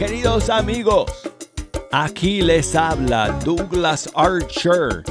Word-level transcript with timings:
Queridos 0.00 0.48
amigos. 0.48 1.10
Aquí 1.92 2.40
les 2.40 2.74
habla 2.74 3.38
Douglas 3.44 4.08
Archer, 4.14 5.02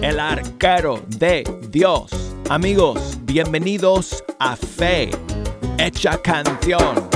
el 0.00 0.20
arquero 0.20 1.02
de 1.08 1.42
Dios. 1.70 2.12
Amigos, 2.48 3.18
bienvenidos 3.22 4.22
a 4.38 4.54
Fe, 4.54 5.10
hecha 5.76 6.22
canción. 6.22 7.08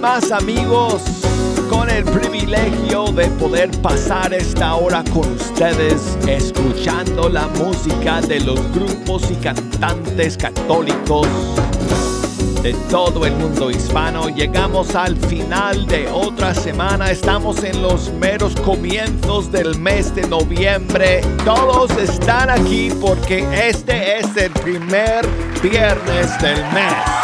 Más 0.00 0.30
amigos 0.30 1.02
con 1.68 1.90
el 1.90 2.04
privilegio 2.04 3.06
de 3.06 3.26
poder 3.30 3.68
pasar 3.80 4.32
esta 4.32 4.76
hora 4.76 5.02
con 5.12 5.28
ustedes 5.32 6.16
escuchando 6.28 7.28
la 7.28 7.48
música 7.48 8.20
de 8.20 8.38
los 8.40 8.60
grupos 8.72 9.28
y 9.28 9.34
cantantes 9.34 10.36
católicos 10.36 11.26
de 12.62 12.74
todo 12.90 13.26
el 13.26 13.34
mundo 13.34 13.72
hispano. 13.72 14.28
Llegamos 14.28 14.94
al 14.94 15.16
final 15.16 15.84
de 15.86 16.06
otra 16.06 16.54
semana, 16.54 17.10
estamos 17.10 17.64
en 17.64 17.82
los 17.82 18.12
meros 18.12 18.54
comienzos 18.60 19.50
del 19.50 19.76
mes 19.80 20.14
de 20.14 20.28
noviembre. 20.28 21.22
Todos 21.44 21.90
están 21.98 22.50
aquí 22.50 22.92
porque 23.00 23.44
este 23.68 24.20
es 24.20 24.36
el 24.36 24.52
primer 24.52 25.26
viernes 25.60 26.40
del 26.40 26.62
mes. 26.72 27.21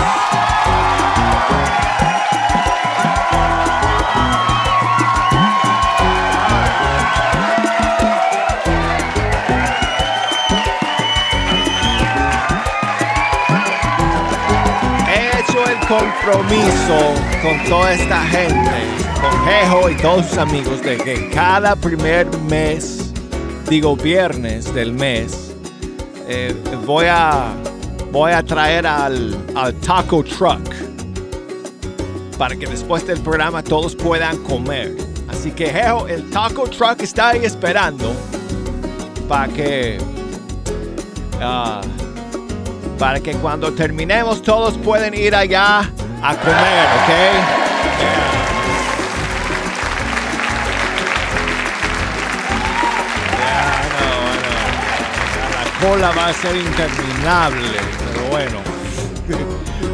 Compromiso 15.89 17.14
con 17.42 17.64
toda 17.67 17.94
esta 17.94 18.22
gente, 18.25 18.70
con 19.22 19.47
Jejo 19.47 19.89
y 19.89 19.97
todos 19.97 20.27
sus 20.27 20.36
amigos, 20.36 20.83
de 20.83 20.98
que 20.98 21.30
cada 21.30 21.75
primer 21.75 22.27
mes, 22.42 23.11
digo 23.69 23.97
viernes 23.97 24.72
del 24.75 24.92
mes, 24.92 25.55
eh, 26.28 26.55
voy 26.84 27.06
a 27.08 27.55
voy 28.12 28.33
a 28.33 28.42
traer 28.42 28.86
al, 28.86 29.36
al 29.55 29.75
taco 29.77 30.22
truck 30.22 30.75
para 32.36 32.55
que 32.55 32.67
después 32.67 33.06
del 33.06 33.20
programa 33.20 33.62
todos 33.62 33.97
puedan 33.97 34.36
comer. 34.45 34.95
Así 35.28 35.50
que 35.50 35.70
Jejo, 35.70 36.06
el 36.06 36.28
taco 36.30 36.64
truck 36.69 37.00
está 37.00 37.30
ahí 37.30 37.45
esperando 37.45 38.14
para 39.27 39.48
que 39.48 39.98
uh, 41.41 42.08
para 42.99 43.21
que 43.21 43.33
cuando 43.35 43.73
terminemos 43.73 44.43
todos 44.43 44.77
pueden 44.77 45.15
ir 45.15 45.35
allá 45.35 45.81
a 46.23 46.37
comer, 46.37 46.87
¿ok? 46.99 47.11
La 55.55 55.87
cola 55.89 56.11
va 56.11 56.27
a 56.27 56.33
ser 56.33 56.57
interminable, 56.57 57.79
pero 58.13 58.27
bueno. 58.31 58.67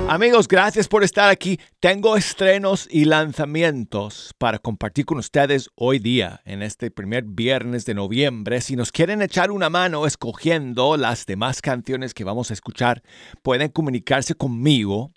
Amigos, 0.07 0.49
gracias 0.49 0.87
por 0.87 1.03
estar 1.03 1.31
aquí. 1.31 1.59
Tengo 1.81 2.19
estrenos 2.19 2.87
y 2.91 3.07
lanzamientos 3.07 4.35
para 4.37 4.59
compartir 4.59 5.07
con 5.07 5.17
ustedes 5.17 5.71
hoy 5.77 5.99
día, 5.99 6.43
en 6.45 6.61
este 6.63 6.91
primer 6.91 7.25
viernes 7.25 7.87
de 7.87 7.95
noviembre. 7.95 8.61
Si 8.61 8.77
nos 8.77 8.93
quieren 8.93 9.23
echar 9.23 9.51
una 9.51 9.71
mano 9.71 10.07
escogiendo 10.07 10.99
las 10.99 11.25
demás 11.25 11.63
canciones 11.63 12.13
que 12.13 12.23
vamos 12.23 12.51
a 12.51 12.55
escuchar, 12.55 13.03
pueden 13.43 13.71
comunicarse 13.71 14.35
conmigo 14.35 15.11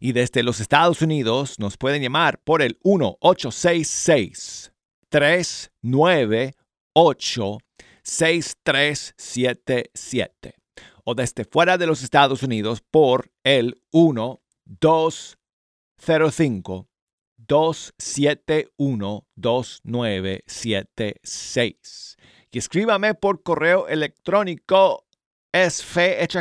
y 0.00 0.10
desde 0.10 0.42
los 0.42 0.58
Estados 0.58 1.02
Unidos 1.02 1.60
nos 1.60 1.76
pueden 1.76 2.02
llamar 2.02 2.40
por 2.42 2.62
el 2.62 2.80
1866 2.82 4.72
398 5.08 7.58
6377 8.02 10.65
o 11.08 11.14
desde 11.14 11.44
fuera 11.44 11.78
de 11.78 11.86
los 11.86 12.02
Estados 12.02 12.42
Unidos 12.42 12.82
por 12.90 13.30
el 13.44 13.80
1 13.92 14.42
205 14.64 16.88
271 17.36 19.24
2976. 19.36 22.16
Y 22.50 22.58
escríbame 22.58 23.14
por 23.14 23.44
correo 23.44 23.86
electrónico 23.86 25.06
es 25.52 25.86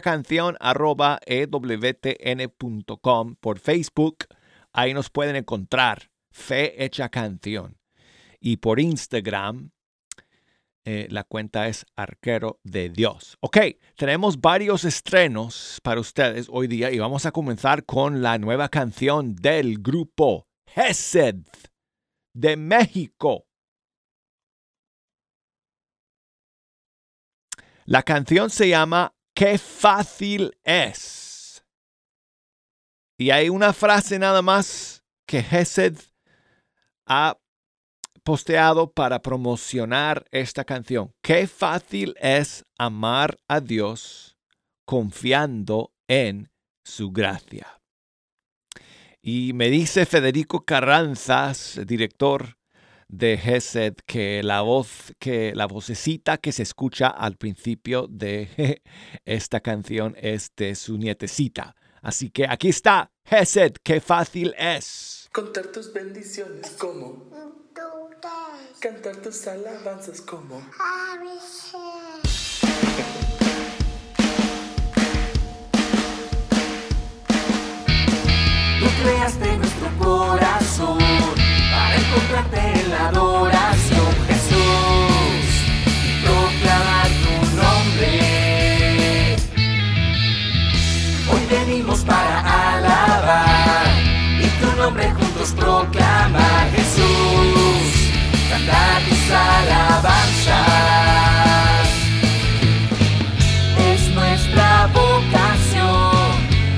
canción 0.01 0.57
arroba 0.59 1.19
ewtn.com 1.27 1.75
por 3.35 3.59
Facebook. 3.59 4.25
Ahí 4.73 4.95
nos 4.95 5.11
pueden 5.11 5.35
encontrar 5.35 6.09
Fe 6.31 6.83
Hecha 6.83 7.09
Canción. 7.09 7.77
Y 8.39 8.57
por 8.57 8.79
Instagram 8.79 9.69
eh, 10.87 11.07
la 11.09 11.23
cuenta 11.23 11.67
es 11.67 11.87
Arquero 11.95 12.59
de 12.63 12.89
Dios. 12.89 13.37
Ok, 13.39 13.57
tenemos 13.95 14.39
varios 14.39 14.85
estrenos 14.85 15.79
para 15.81 15.99
ustedes 15.99 16.47
hoy 16.47 16.67
día 16.67 16.91
y 16.91 16.99
vamos 16.99 17.25
a 17.25 17.31
comenzar 17.31 17.85
con 17.85 18.21
la 18.21 18.37
nueva 18.37 18.69
canción 18.69 19.35
del 19.35 19.79
grupo 19.79 20.47
Hesed 20.75 21.37
de 22.35 22.55
México. 22.55 23.47
La 27.85 28.03
canción 28.03 28.51
se 28.51 28.69
llama 28.69 29.15
Qué 29.33 29.57
fácil 29.57 30.55
es. 30.63 31.65
Y 33.17 33.31
hay 33.31 33.49
una 33.49 33.73
frase 33.73 34.19
nada 34.19 34.43
más 34.43 35.03
que 35.25 35.39
Hesed 35.39 35.97
ha 37.07 37.39
posteado 38.25 38.91
para 38.91 39.21
promocionar 39.21 40.25
esta 40.31 40.65
canción. 40.65 41.11
Qué 41.21 41.47
fácil 41.47 42.15
es 42.19 42.65
amar 42.77 43.37
a 43.47 43.61
Dios 43.61 44.35
confiando 44.85 45.93
en 46.07 46.49
su 46.83 47.11
gracia. 47.11 47.79
Y 49.21 49.53
me 49.53 49.69
dice 49.69 50.05
Federico 50.05 50.65
Carranzas, 50.65 51.79
director 51.85 52.57
de 53.07 53.37
Gesed, 53.37 53.93
que 54.07 54.41
la 54.43 54.61
voz, 54.61 55.13
que 55.19 55.53
la 55.55 55.67
vocecita 55.67 56.37
que 56.37 56.51
se 56.51 56.63
escucha 56.63 57.07
al 57.07 57.37
principio 57.37 58.07
de 58.09 58.81
esta 59.25 59.59
canción 59.59 60.15
es 60.19 60.51
de 60.57 60.73
su 60.73 60.97
nietecita. 60.97 61.75
Así 62.01 62.29
que 62.29 62.47
aquí 62.47 62.69
está, 62.69 63.11
Gesed, 63.23 63.73
qué 63.83 64.01
fácil 64.01 64.53
es. 64.57 65.27
Contar 65.31 65.67
tus 65.67 65.93
bendiciones 65.93 66.71
como 66.71 67.29
Cantar 68.79 69.15
tus 69.17 69.47
alabanzas 69.47 70.21
como 70.21 70.61
Tú 78.79 78.87
creaste 79.03 79.57
nuestro 79.57 79.89
corazón 79.99 80.99
para 80.99 81.95
encontrarte 81.95 82.79
en 82.79 82.91
la 82.91 83.07
adoración, 83.09 84.13
Jesús, 84.27 85.45
y 86.05 86.21
proclamar 86.23 87.07
tu 87.23 87.33
nombre. 87.57 89.35
Hoy 91.29 91.41
venimos 91.49 91.99
para 92.05 92.73
alabar 92.75 93.87
y 94.39 94.47
tu 94.61 94.71
nombre 94.77 95.11
juntos 95.11 95.51
proclamar, 95.57 96.71
Jesús 96.71 97.34
cantar 98.55 99.01
tus 99.09 99.31
alabanzas. 99.31 100.55
Es 103.91 104.01
nuestra 104.15 104.87
vocación 104.93 106.29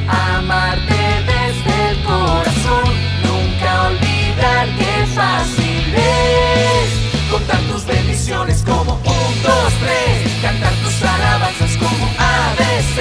amarte 0.07 1.01
desde 1.31 1.89
el 1.91 1.97
corazón, 2.03 2.89
nunca 3.23 3.69
olvidar 3.89 4.65
que 4.79 5.05
fácil 5.13 5.93
es 5.93 6.89
contar 7.29 7.61
tus 7.71 7.85
bendiciones 7.85 8.63
como 8.63 8.93
un, 8.93 9.43
dos, 9.43 9.73
tres, 9.83 10.31
cantar 10.41 10.73
tus 10.83 11.03
alabanzas 11.03 11.77
como 11.77 12.05
ABC, 12.17 12.97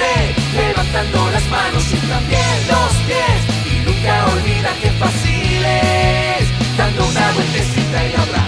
levantando 0.55 1.31
las 1.31 1.45
manos 1.49 1.83
y 1.91 1.97
también 2.13 2.67
los 2.69 2.93
pies, 3.07 3.39
y 3.73 3.79
nunca 3.85 4.25
olvidar 4.33 4.75
que 4.81 4.91
fácil 4.91 5.65
es 5.65 5.97
dando 6.77 7.07
una 7.07 7.31
vueltecita 7.31 8.05
y 8.05 8.13
otra 8.13 8.46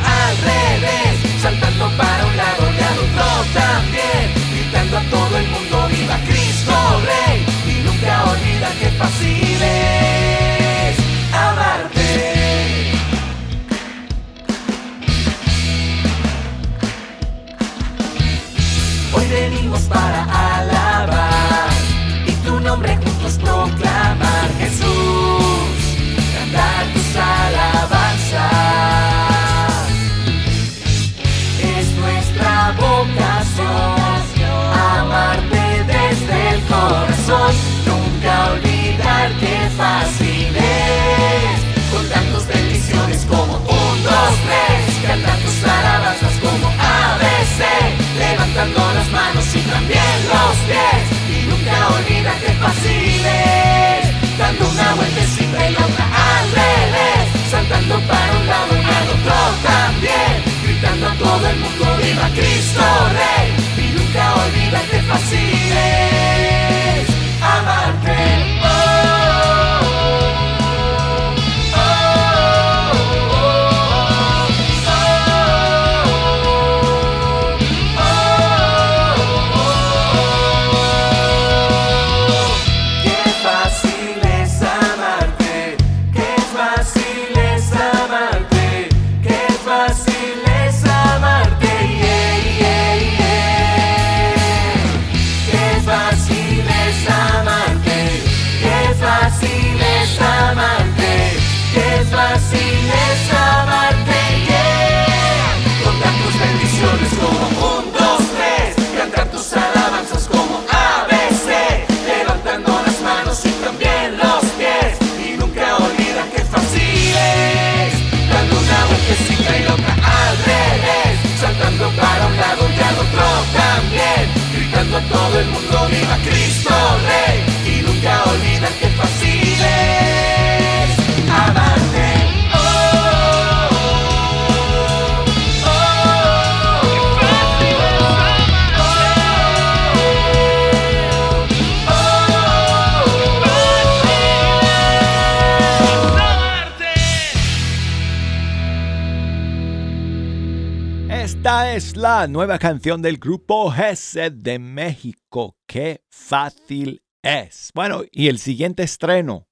la 152.19 152.27
nueva 152.27 152.59
canción 152.59 153.01
del 153.01 153.17
grupo 153.17 153.73
Hesed 153.73 154.33
de 154.33 154.59
México. 154.59 155.55
¡Qué 155.65 156.03
fácil 156.09 157.01
es! 157.21 157.71
Bueno, 157.73 158.03
y 158.11 158.27
el 158.27 158.39
siguiente 158.39 158.83
estreno 158.83 159.47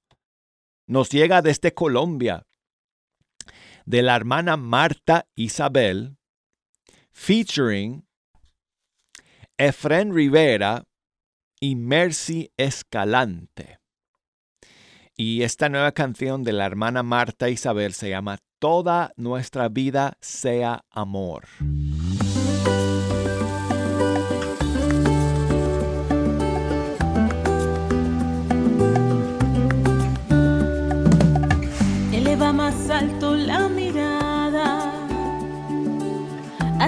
nos 0.86 1.08
llega 1.08 1.40
desde 1.40 1.72
Colombia, 1.72 2.46
de 3.86 4.02
la 4.02 4.14
hermana 4.16 4.58
Marta 4.58 5.26
Isabel, 5.34 6.18
featuring 7.10 8.06
Efren 9.56 10.14
Rivera 10.14 10.84
y 11.60 11.74
Mercy 11.74 12.52
Escalante. 12.58 13.78
Y 15.16 15.42
esta 15.42 15.70
nueva 15.70 15.92
canción 15.92 16.44
de 16.44 16.52
la 16.52 16.66
hermana 16.66 17.02
Marta 17.02 17.48
Isabel 17.48 17.94
se 17.94 18.10
llama 18.10 18.36
Toda 18.58 19.14
nuestra 19.16 19.70
vida 19.70 20.18
sea 20.20 20.84
amor. 20.90 21.46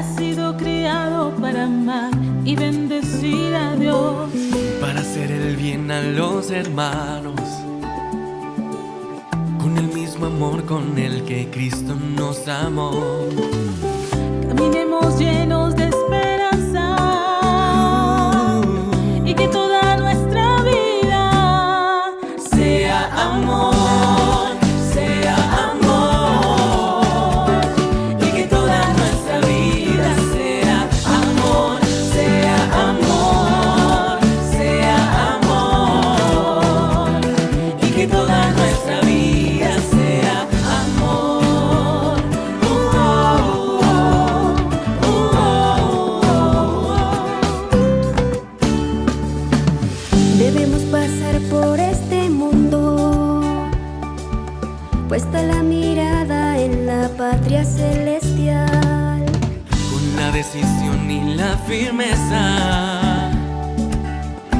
has 0.00 0.16
sido 0.16 0.56
criado 0.56 1.30
para 1.42 1.64
amar 1.64 2.10
y 2.42 2.56
bendecir 2.56 3.54
a 3.54 3.76
Dios. 3.76 4.30
Para 4.80 5.00
hacer 5.00 5.30
el 5.30 5.56
bien 5.56 5.90
a 5.90 6.00
los 6.00 6.50
hermanos. 6.50 7.38
Con 9.60 9.76
el 9.76 9.88
mismo 9.88 10.26
amor 10.26 10.64
con 10.64 10.96
el 10.98 11.22
que 11.24 11.50
Cristo 11.50 11.94
nos 11.94 12.48
amó. 12.48 12.92
Caminemos 14.48 15.18
llenos 15.18 15.59
firmeza 61.70 63.30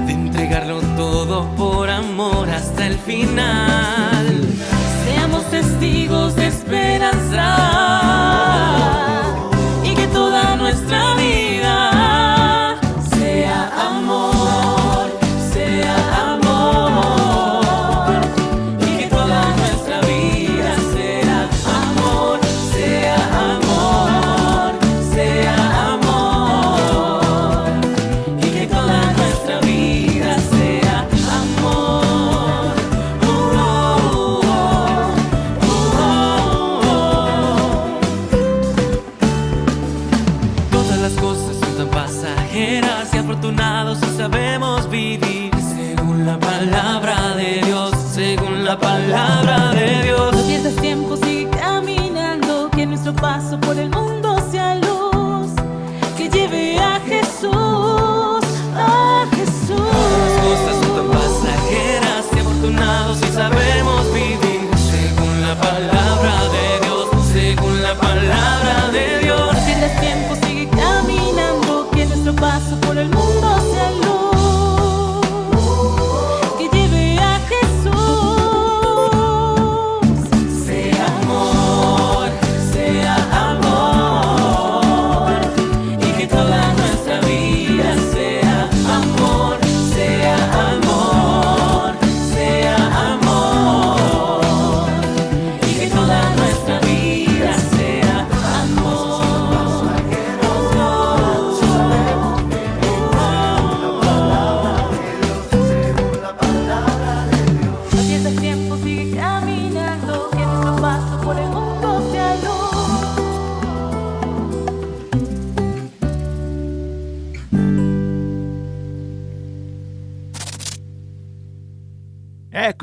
de 0.07 0.13
entregarlo 0.13 0.81
todo 0.97 1.45
por 1.57 1.91
amor 1.91 2.49
hasta 2.49 2.87
el 2.87 2.97
final. 2.99 4.27
Seamos 5.05 5.45
testigos 5.51 6.37
de 6.37 6.47
esperanza. 6.47 7.49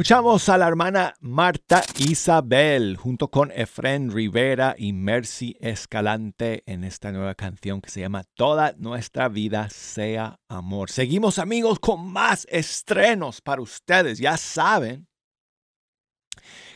Escuchamos 0.07 0.47
a 0.47 0.57
la 0.57 0.69
hermana 0.69 1.15
Marta 1.19 1.83
Isabel 1.99 2.95
junto 2.95 3.27
con 3.27 3.51
Efren 3.51 4.09
Rivera 4.09 4.73
y 4.77 4.93
Mercy 4.93 5.57
Escalante 5.59 6.63
en 6.65 6.85
esta 6.85 7.11
nueva 7.11 7.35
canción 7.35 7.81
que 7.81 7.89
se 7.89 7.99
llama 7.99 8.23
Toda 8.35 8.73
nuestra 8.77 9.27
vida 9.27 9.67
sea 9.69 10.39
amor. 10.47 10.91
Seguimos 10.91 11.39
amigos 11.39 11.79
con 11.79 12.09
más 12.09 12.47
estrenos 12.49 13.41
para 13.41 13.61
ustedes. 13.61 14.17
Ya 14.17 14.37
saben 14.37 15.09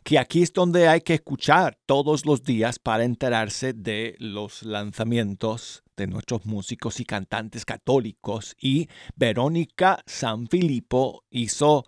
que 0.04 0.20
aquí 0.20 0.42
es 0.42 0.52
donde 0.52 0.90
hay 0.90 1.00
que 1.00 1.14
escuchar 1.14 1.80
todos 1.86 2.26
los 2.26 2.44
días 2.44 2.80
para 2.80 3.06
enterarse 3.06 3.72
de 3.72 4.18
los 4.20 4.64
lanzamientos 4.64 5.84
de 5.96 6.08
nuestros 6.08 6.46
músicos 6.46 7.00
y 7.00 7.06
cantantes 7.06 7.64
católicos. 7.64 8.58
Y 8.60 8.90
Verónica 9.16 10.04
Sanfilippo 10.06 11.24
hizo 11.30 11.86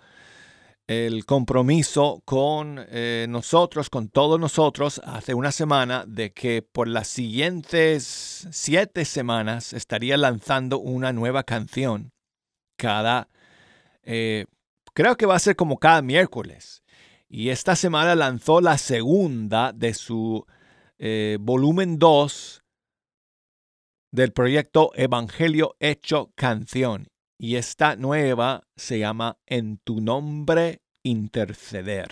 el 0.88 1.26
compromiso 1.26 2.22
con 2.26 2.86
eh, 2.90 3.26
nosotros, 3.30 3.90
con 3.90 4.10
todos 4.10 4.40
nosotros, 4.40 5.02
hace 5.06 5.34
una 5.34 5.52
semana, 5.52 6.04
de 6.06 6.34
que 6.34 6.62
por 6.62 6.88
las 6.88 7.08
siguientes 7.08 8.48
siete 8.52 9.06
semanas 9.06 9.74
estaría 9.74 10.18
lanzando 10.18 10.80
una 10.80 11.14
nueva 11.14 11.44
canción 11.44 12.12
cada, 12.76 13.30
eh, 14.04 14.46
creo 14.94 15.16
que 15.16 15.26
va 15.26 15.36
a 15.36 15.40
ser 15.40 15.56
como 15.56 15.78
cada 15.78 16.02
miércoles. 16.02 16.84
Y 17.30 17.50
esta 17.50 17.76
semana 17.76 18.14
lanzó 18.16 18.62
la 18.62 18.78
segunda 18.78 19.72
de 19.74 19.94
su 19.94 20.46
eh, 21.00 21.38
volumen 21.40 21.98
2 21.98 22.62
del 24.12 24.32
proyecto 24.32 24.92
Evangelio 24.96 25.76
Hecho 25.80 26.32
Canción. 26.36 27.08
Y 27.44 27.58
esta 27.58 27.98
nueva 27.98 28.64
se 28.78 29.00
llama 29.00 29.38
En 29.46 29.78
tu 29.78 30.00
nombre 30.00 30.82
interceder. 31.04 32.08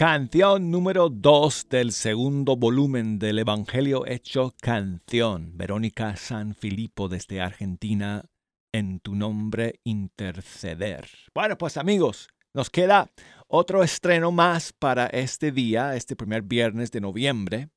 Canción 0.00 0.70
número 0.70 1.10
2 1.10 1.68
del 1.68 1.92
segundo 1.92 2.56
volumen 2.56 3.18
del 3.18 3.38
Evangelio 3.38 4.06
hecho 4.06 4.54
canción. 4.58 5.58
Verónica 5.58 6.16
San 6.16 6.54
Filipo 6.54 7.10
desde 7.10 7.42
Argentina, 7.42 8.24
en 8.72 9.00
tu 9.00 9.14
nombre 9.14 9.78
interceder. 9.84 11.06
Bueno, 11.34 11.58
pues 11.58 11.76
amigos, 11.76 12.28
nos 12.54 12.70
queda 12.70 13.10
otro 13.46 13.82
estreno 13.82 14.32
más 14.32 14.72
para 14.72 15.06
este 15.08 15.52
día, 15.52 15.94
este 15.94 16.16
primer 16.16 16.44
viernes 16.44 16.90
de 16.92 17.02
noviembre. 17.02 17.68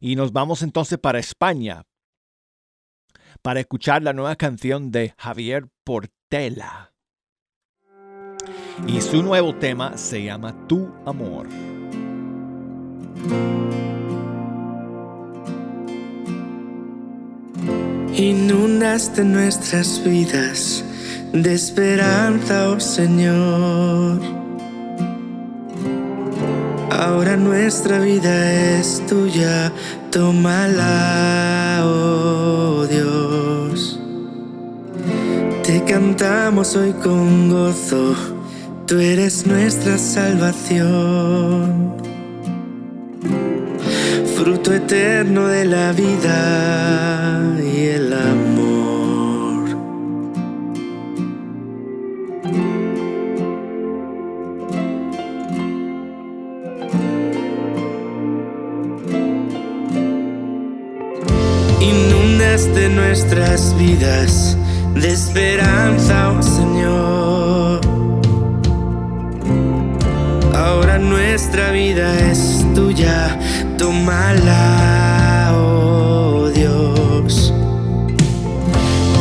Y 0.00 0.16
nos 0.16 0.32
vamos 0.32 0.62
entonces 0.62 0.98
para 0.98 1.18
España 1.18 1.84
para 3.42 3.60
escuchar 3.60 4.02
la 4.02 4.14
nueva 4.14 4.36
canción 4.36 4.90
de 4.90 5.12
Javier 5.18 5.68
Portela. 5.84 6.93
Y 8.86 9.00
su 9.00 9.22
nuevo 9.22 9.54
tema 9.54 9.96
se 9.96 10.22
llama 10.24 10.54
Tu 10.66 10.88
Amor. 11.06 11.46
Inundaste 18.16 19.24
nuestras 19.24 20.02
vidas 20.04 20.84
de 21.32 21.52
esperanza, 21.52 22.70
oh 22.70 22.78
Señor. 22.78 24.20
Ahora 26.90 27.36
nuestra 27.36 27.98
vida 27.98 28.78
es 28.78 29.04
tuya, 29.06 29.72
tómala, 30.10 31.82
oh 31.84 32.86
Dios. 32.88 33.98
Te 35.64 35.82
cantamos 35.82 36.76
hoy 36.76 36.92
con 36.92 37.50
gozo, 37.50 38.14
tú 38.86 38.98
eres 38.98 39.46
nuestra 39.46 39.98
salvación. 39.98 41.96
Fruto 44.36 44.74
eterno 44.74 45.46
de 45.46 45.64
la 45.64 45.92
vida 45.92 47.40
y 47.62 47.86
el 47.86 48.12
amor. 48.12 49.64
Inundaste 61.80 62.88
nuestras 62.88 63.76
vidas 63.78 64.56
de 64.94 65.10
esperanza, 65.10 66.32
nuestra 71.04 71.70
vida 71.70 72.18
es 72.30 72.64
tuya, 72.74 73.38
tómala, 73.78 75.52
oh 75.56 76.48
Dios. 76.48 77.52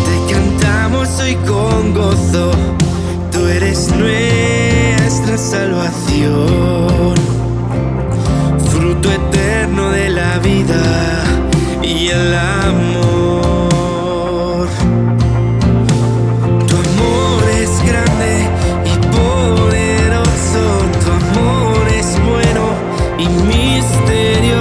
Te 0.05 0.33
cantamos 0.33 1.19
hoy 1.19 1.35
con 1.47 1.93
gozo, 1.93 2.51
tú 3.31 3.45
eres 3.47 3.89
nuestra 3.95 5.37
salvación, 5.37 7.15
fruto 8.71 9.11
eterno 9.11 9.91
de 9.91 10.09
la 10.09 10.39
vida 10.39 11.23
y 11.81 12.07
el 12.07 12.35
amor. 12.35 13.22
Y 23.23 23.27
misterioso, 23.29 24.52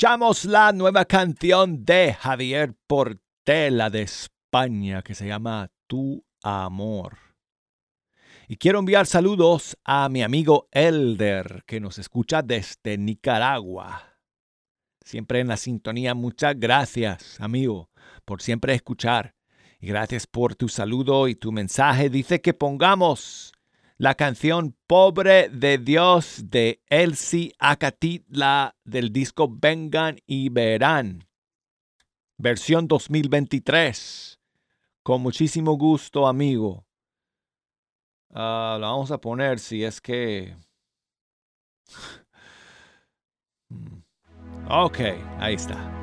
Escuchamos 0.00 0.46
la 0.46 0.72
nueva 0.72 1.04
canción 1.04 1.84
de 1.84 2.16
Javier 2.18 2.74
Portela 2.86 3.90
de 3.90 4.00
España 4.00 5.02
que 5.02 5.14
se 5.14 5.26
llama 5.26 5.70
Tu 5.86 6.24
Amor. 6.42 7.18
Y 8.48 8.56
quiero 8.56 8.78
enviar 8.78 9.04
saludos 9.04 9.76
a 9.84 10.08
mi 10.08 10.22
amigo 10.22 10.68
Elder 10.72 11.64
que 11.66 11.80
nos 11.80 11.98
escucha 11.98 12.40
desde 12.40 12.96
Nicaragua. 12.96 14.16
Siempre 15.04 15.40
en 15.40 15.48
la 15.48 15.58
sintonía. 15.58 16.14
Muchas 16.14 16.58
gracias, 16.58 17.38
amigo, 17.38 17.90
por 18.24 18.40
siempre 18.40 18.72
escuchar. 18.72 19.34
Y 19.80 19.88
gracias 19.88 20.26
por 20.26 20.54
tu 20.54 20.70
saludo 20.70 21.28
y 21.28 21.34
tu 21.34 21.52
mensaje. 21.52 22.08
Dice 22.08 22.40
que 22.40 22.54
pongamos 22.54 23.52
la 24.00 24.14
canción 24.14 24.74
Pobre 24.86 25.50
de 25.50 25.76
Dios 25.76 26.44
de 26.46 26.82
Elsie 26.88 27.52
Acatitla 27.58 28.74
del 28.82 29.12
disco 29.12 29.46
Vengan 29.50 30.16
y 30.26 30.48
Verán, 30.48 31.28
versión 32.38 32.88
2023. 32.88 34.40
Con 35.02 35.20
muchísimo 35.20 35.76
gusto, 35.76 36.26
amigo. 36.26 36.86
Uh, 38.30 38.80
la 38.80 38.86
vamos 38.88 39.10
a 39.10 39.20
poner 39.20 39.58
si 39.58 39.84
es 39.84 40.00
que... 40.00 40.56
Mm. 43.72 44.02
Ok, 44.68 44.98
ahí 45.38 45.54
está. 45.54 45.99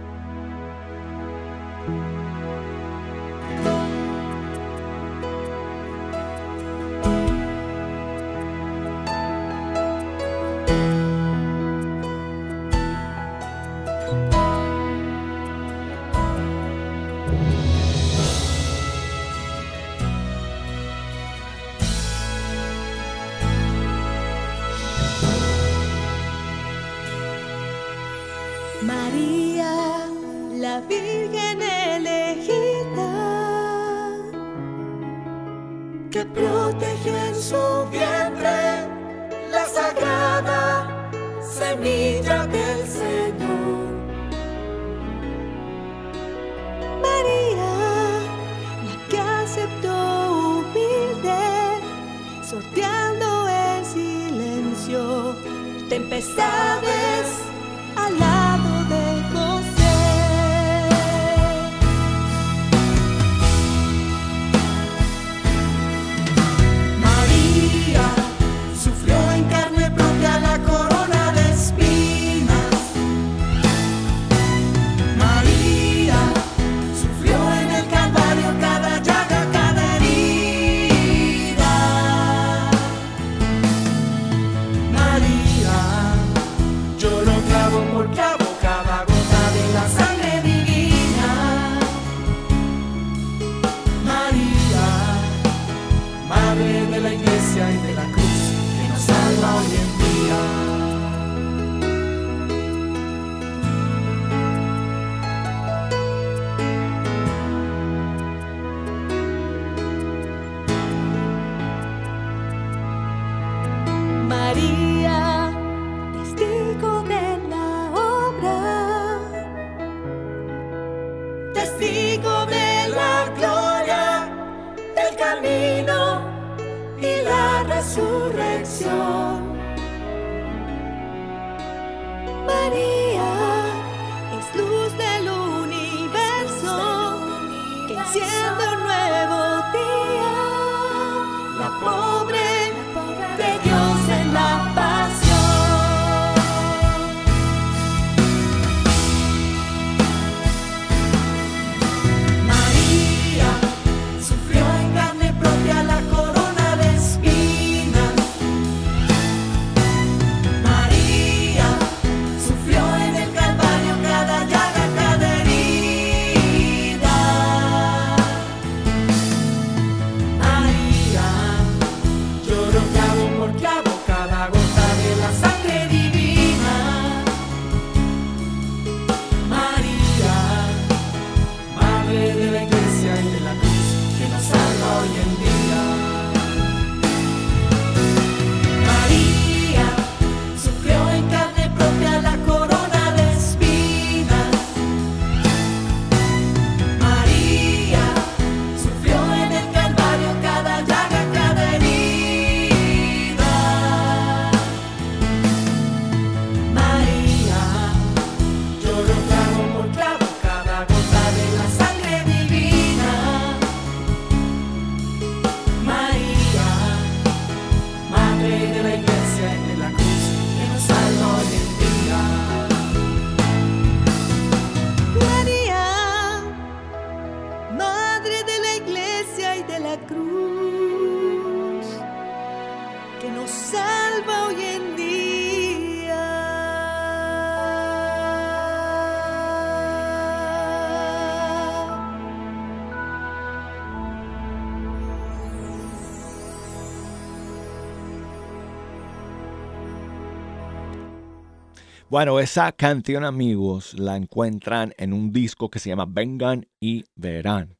Bueno, 252.17 252.39
esa 252.39 252.71
canción 252.71 253.23
amigos 253.23 253.93
la 253.93 254.15
encuentran 254.15 254.91
en 254.97 255.13
un 255.13 255.31
disco 255.31 255.69
que 255.69 255.77
se 255.77 255.89
llama 255.89 256.07
Vengan 256.09 256.67
y 256.79 257.05
Verán, 257.13 257.77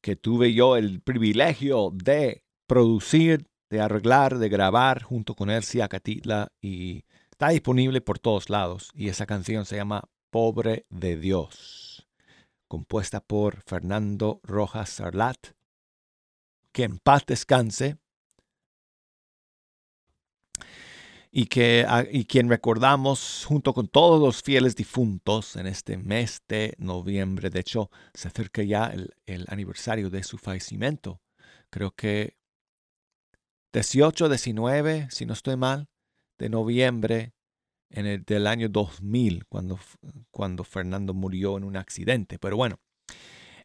que 0.00 0.16
tuve 0.16 0.54
yo 0.54 0.78
el 0.78 1.02
privilegio 1.02 1.90
de 1.92 2.44
producir, 2.66 3.50
de 3.68 3.82
arreglar, 3.82 4.38
de 4.38 4.48
grabar 4.48 5.02
junto 5.02 5.34
con 5.34 5.50
Elsia 5.50 5.88
Catitla 5.88 6.50
y 6.62 7.04
está 7.30 7.50
disponible 7.50 8.00
por 8.00 8.18
todos 8.18 8.48
lados. 8.48 8.90
Y 8.94 9.10
esa 9.10 9.26
canción 9.26 9.66
se 9.66 9.76
llama 9.76 10.08
Pobre 10.30 10.86
de 10.88 11.18
Dios, 11.18 12.08
compuesta 12.68 13.20
por 13.20 13.60
Fernando 13.66 14.40
Rojas 14.44 14.88
Sarlat, 14.88 15.48
que 16.72 16.84
en 16.84 16.96
paz 16.96 17.26
descanse, 17.26 17.98
y, 21.32 21.46
que, 21.46 21.86
ah, 21.88 22.04
y 22.10 22.26
quien 22.26 22.50
recordamos 22.50 23.44
junto 23.48 23.72
con 23.72 23.88
todos 23.88 24.20
los 24.20 24.42
fieles 24.42 24.76
difuntos 24.76 25.56
en 25.56 25.66
este 25.66 25.96
mes 25.96 26.42
de 26.46 26.74
noviembre. 26.78 27.48
De 27.48 27.60
hecho, 27.60 27.90
se 28.12 28.28
acerca 28.28 28.62
ya 28.62 28.86
el, 28.88 29.14
el 29.24 29.46
aniversario 29.48 30.10
de 30.10 30.22
su 30.22 30.36
fallecimiento. 30.36 31.22
Creo 31.70 31.92
que 31.92 32.36
18, 33.72 34.28
19, 34.28 35.08
si 35.10 35.24
no 35.24 35.32
estoy 35.32 35.56
mal, 35.56 35.88
de 36.38 36.50
noviembre 36.50 37.32
en 37.88 38.06
el, 38.06 38.24
del 38.24 38.46
año 38.46 38.68
2000, 38.68 39.46
cuando, 39.46 39.78
cuando 40.30 40.64
Fernando 40.64 41.14
murió 41.14 41.56
en 41.56 41.64
un 41.64 41.76
accidente. 41.76 42.38
Pero 42.38 42.58
bueno, 42.58 42.78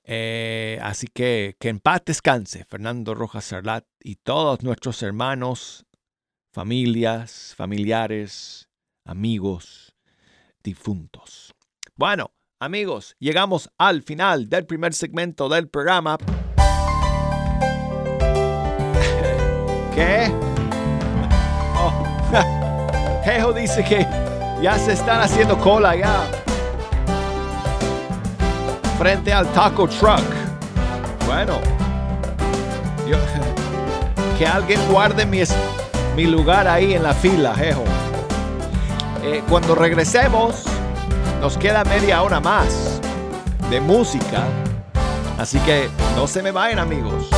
eh, 0.04 0.80
así 0.82 1.08
que 1.08 1.58
que 1.60 1.68
en 1.68 1.80
paz 1.82 2.02
descanse 2.06 2.64
Fernando 2.64 3.14
Rojas 3.14 3.44
Serlat 3.44 3.86
y 4.00 4.16
todos 4.16 4.64
nuestros 4.64 5.04
hermanos 5.04 5.87
familias, 6.58 7.54
familiares, 7.56 8.68
amigos 9.06 9.94
difuntos. 10.64 11.54
Bueno, 11.96 12.32
amigos, 12.60 13.16
llegamos 13.20 13.70
al 13.78 14.02
final 14.02 14.50
del 14.50 14.66
primer 14.66 14.96
segmento 14.96 15.50
del 15.50 15.70
programa. 15.70 16.18
¿Qué? 19.94 20.34
Oh, 23.40 23.54
dice 23.54 23.84
que 23.84 24.00
ya 24.64 24.80
se 24.80 24.94
están 24.94 25.22
haciendo 25.22 25.60
cola 25.60 25.96
ya. 25.96 26.24
Frente 28.98 29.32
al 29.32 29.46
taco 29.54 29.88
truck. 29.88 30.24
Bueno. 31.28 31.60
yo- 33.08 33.18
que 34.40 34.48
alguien 34.48 34.80
guarde 34.90 35.26
mi, 35.26 35.44
mi 36.18 36.26
lugar 36.26 36.68
ahí 36.68 36.96
en 36.96 37.04
la 37.04 37.14
fila. 37.14 37.54
Eh, 39.24 39.44
cuando 39.48 39.76
regresemos, 39.76 40.64
nos 41.40 41.60
queda 41.60 41.84
media 41.84 42.24
hora 42.24 42.40
más 42.40 43.00
de 43.70 43.80
música. 43.80 44.44
Así 45.38 45.60
que 45.60 45.90
no 46.16 46.26
se 46.26 46.42
me 46.42 46.50
vayan, 46.50 46.80
amigos. 46.80 47.30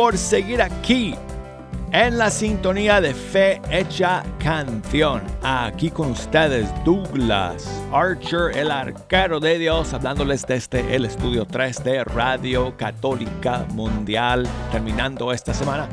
Por 0.00 0.16
seguir 0.16 0.62
aquí 0.62 1.14
en 1.92 2.16
la 2.16 2.30
sintonía 2.30 3.02
de 3.02 3.12
Fe 3.12 3.60
Hecha 3.70 4.22
Canción. 4.42 5.20
Aquí 5.42 5.90
con 5.90 6.12
ustedes 6.12 6.70
Douglas 6.86 7.68
Archer, 7.92 8.56
el 8.56 8.70
arquero 8.70 9.40
de 9.40 9.58
Dios, 9.58 9.92
hablándoles 9.92 10.46
desde 10.46 10.96
el 10.96 11.04
estudio 11.04 11.44
3 11.44 11.84
de 11.84 12.04
Radio 12.04 12.74
Católica 12.78 13.66
Mundial, 13.74 14.48
terminando 14.72 15.34
esta 15.34 15.52
semana. 15.52 15.86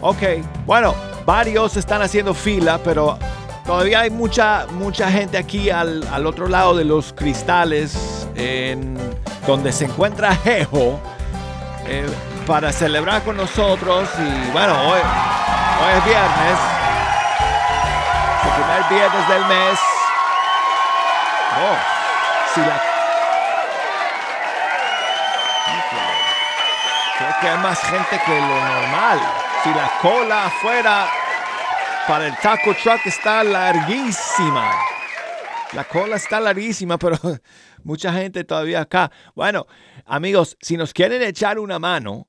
Ok, 0.00 0.22
bueno, 0.66 0.96
varios 1.24 1.76
están 1.76 2.02
haciendo 2.02 2.34
fila, 2.34 2.80
pero 2.82 3.20
todavía 3.64 4.00
hay 4.00 4.10
mucha, 4.10 4.66
mucha 4.72 5.12
gente 5.12 5.38
aquí 5.38 5.70
al, 5.70 6.04
al 6.08 6.26
otro 6.26 6.48
lado 6.48 6.76
de 6.76 6.84
los 6.84 7.12
cristales, 7.12 8.26
en 8.34 8.98
donde 9.46 9.70
se 9.70 9.84
encuentra 9.84 10.34
Jejo, 10.34 10.98
eh, 11.88 12.06
para 12.46 12.72
celebrar 12.72 13.22
con 13.22 13.36
nosotros. 13.36 14.08
Y 14.18 14.50
bueno, 14.50 14.72
hoy, 14.88 15.00
hoy 15.00 15.98
es 15.98 16.04
viernes, 16.04 16.58
el 18.44 18.50
primer 18.52 18.84
viernes 18.90 19.28
del 19.28 19.44
mes. 19.46 19.78
Oh, 21.58 22.54
si 22.54 22.60
la. 22.60 22.82
Creo 27.18 27.40
que 27.40 27.48
hay 27.48 27.58
más 27.58 27.80
gente 27.80 28.20
que 28.26 28.40
lo 28.40 28.60
normal. 28.60 29.20
Si 29.62 29.70
la 29.70 29.90
cola 30.02 30.46
afuera 30.46 31.06
para 32.06 32.26
el 32.26 32.36
taco 32.36 32.74
truck 32.74 33.06
está 33.06 33.42
larguísima. 33.42 34.95
La 35.72 35.84
cola 35.84 36.16
está 36.16 36.40
larguísima, 36.40 36.98
pero 36.98 37.18
mucha 37.82 38.12
gente 38.12 38.44
todavía 38.44 38.82
acá. 38.82 39.10
Bueno, 39.34 39.66
amigos, 40.04 40.56
si 40.60 40.76
nos 40.76 40.92
quieren 40.92 41.22
echar 41.22 41.58
una 41.58 41.78
mano 41.78 42.28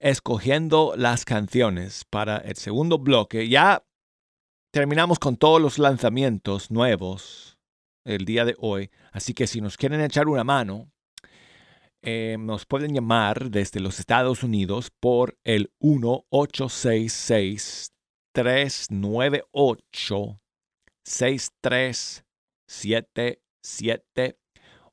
escogiendo 0.00 0.94
las 0.96 1.24
canciones 1.24 2.04
para 2.04 2.38
el 2.38 2.56
segundo 2.56 2.98
bloque, 2.98 3.48
ya 3.48 3.84
terminamos 4.72 5.18
con 5.18 5.36
todos 5.36 5.60
los 5.60 5.78
lanzamientos 5.78 6.70
nuevos 6.70 7.58
el 8.04 8.24
día 8.24 8.44
de 8.44 8.56
hoy. 8.58 8.90
Así 9.12 9.32
que 9.32 9.46
si 9.46 9.60
nos 9.60 9.76
quieren 9.76 10.00
echar 10.00 10.28
una 10.28 10.42
mano, 10.42 10.90
eh, 12.02 12.36
nos 12.38 12.66
pueden 12.66 12.92
llamar 12.94 13.50
desde 13.50 13.78
los 13.78 14.00
Estados 14.00 14.42
Unidos 14.42 14.90
por 14.90 15.38
el 15.44 15.72
1866-398-6377 22.72 24.36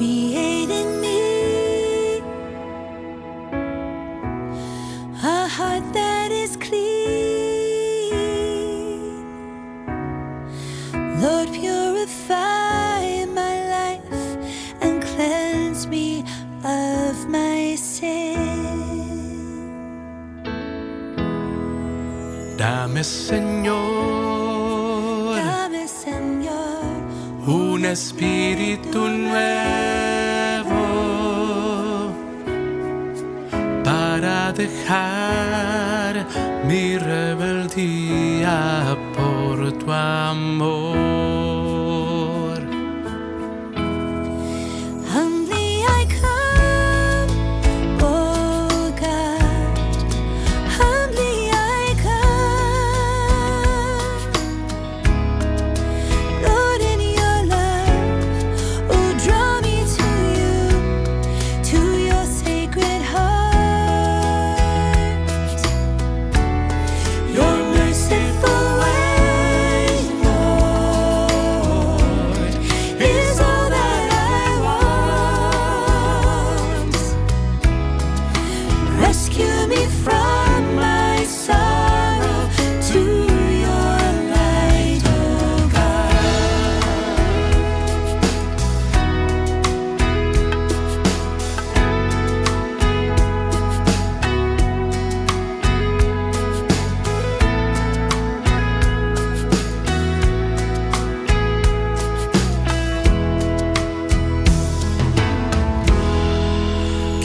Be. 0.00 0.29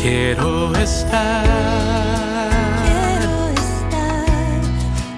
Quiero 0.08 0.72
estar 0.76 1.42
Quiero 2.86 3.50
estar 3.50 4.62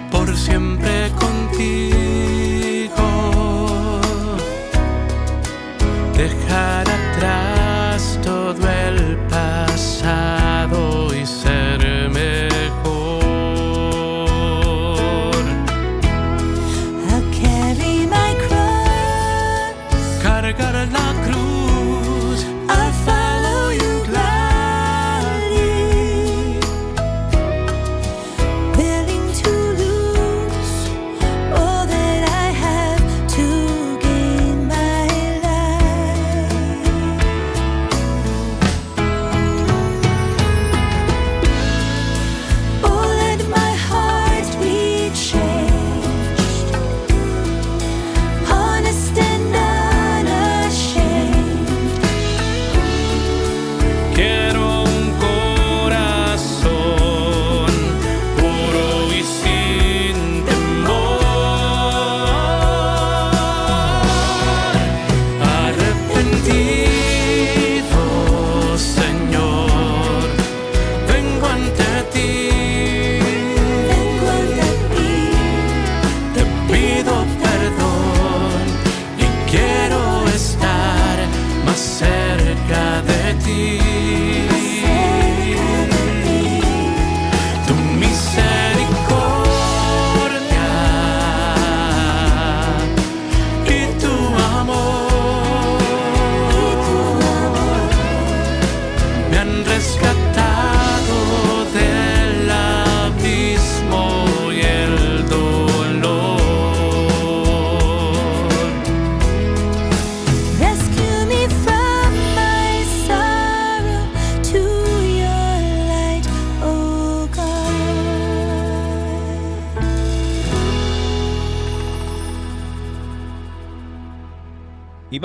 por 0.09 0.33
siempre 0.37 1.11
contigo. 1.19 1.96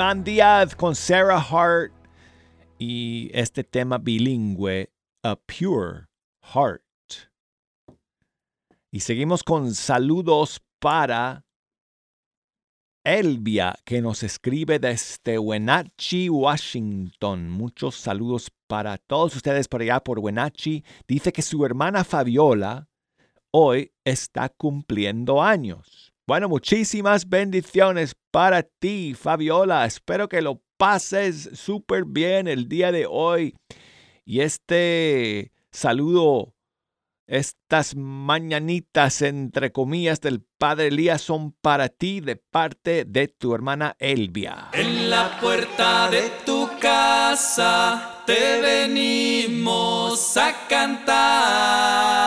Iván 0.02 0.24
Díaz 0.24 0.74
con 0.74 0.96
Sarah 0.96 1.38
Hart 1.38 1.92
y 2.76 3.30
este 3.32 3.62
tema 3.62 3.98
bilingüe, 3.98 4.90
A 5.22 5.36
Pure 5.36 6.08
Heart. 6.42 6.82
Y 8.90 8.98
seguimos 8.98 9.44
con 9.44 9.72
saludos 9.72 10.60
para 10.80 11.46
Elvia, 13.04 13.76
que 13.84 14.02
nos 14.02 14.24
escribe 14.24 14.80
desde 14.80 15.38
Wenatchee, 15.38 16.28
Washington. 16.28 17.48
Muchos 17.48 17.94
saludos 17.94 18.50
para 18.66 18.98
todos 18.98 19.36
ustedes 19.36 19.68
por 19.68 19.82
allá 19.82 20.00
por 20.00 20.18
Wenatchee. 20.18 20.82
Dice 21.06 21.32
que 21.32 21.42
su 21.42 21.64
hermana 21.64 22.02
Fabiola 22.02 22.88
hoy 23.52 23.92
está 24.02 24.48
cumpliendo 24.48 25.40
años. 25.40 26.11
Bueno, 26.24 26.48
muchísimas 26.48 27.28
bendiciones 27.28 28.14
para 28.30 28.62
ti, 28.62 29.14
Fabiola. 29.14 29.84
Espero 29.86 30.28
que 30.28 30.40
lo 30.40 30.62
pases 30.76 31.50
súper 31.54 32.04
bien 32.04 32.46
el 32.46 32.68
día 32.68 32.92
de 32.92 33.06
hoy. 33.10 33.56
Y 34.24 34.38
este 34.40 35.50
saludo, 35.72 36.54
estas 37.26 37.96
mañanitas, 37.96 39.20
entre 39.20 39.72
comillas, 39.72 40.20
del 40.20 40.44
Padre 40.58 40.86
Elías 40.88 41.22
son 41.22 41.56
para 41.60 41.88
ti 41.88 42.20
de 42.20 42.36
parte 42.36 43.04
de 43.04 43.26
tu 43.26 43.52
hermana 43.52 43.96
Elvia. 43.98 44.68
En 44.74 45.10
la 45.10 45.40
puerta 45.40 46.08
de 46.08 46.30
tu 46.46 46.70
casa 46.80 48.22
te 48.26 48.60
venimos 48.60 50.36
a 50.36 50.68
cantar. 50.68 52.22